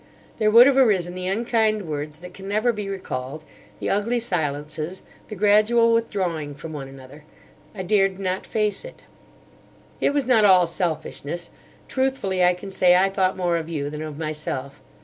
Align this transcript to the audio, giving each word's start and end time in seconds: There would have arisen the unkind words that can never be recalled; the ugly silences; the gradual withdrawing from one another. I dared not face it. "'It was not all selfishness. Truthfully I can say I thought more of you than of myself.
There 0.37 0.49
would 0.49 0.65
have 0.65 0.77
arisen 0.77 1.13
the 1.13 1.27
unkind 1.27 1.83
words 1.87 2.21
that 2.21 2.33
can 2.33 2.47
never 2.47 2.73
be 2.73 2.89
recalled; 2.89 3.43
the 3.79 3.91
ugly 3.91 4.19
silences; 4.19 5.03
the 5.27 5.35
gradual 5.35 5.93
withdrawing 5.93 6.55
from 6.55 6.73
one 6.73 6.87
another. 6.87 7.23
I 7.75 7.83
dared 7.83 8.17
not 8.17 8.47
face 8.47 8.83
it. 8.83 9.03
"'It 9.99 10.09
was 10.11 10.25
not 10.25 10.43
all 10.43 10.65
selfishness. 10.65 11.51
Truthfully 11.87 12.43
I 12.43 12.55
can 12.55 12.71
say 12.71 12.95
I 12.95 13.11
thought 13.11 13.37
more 13.37 13.57
of 13.57 13.69
you 13.69 13.91
than 13.91 14.01
of 14.01 14.17
myself. 14.17 14.81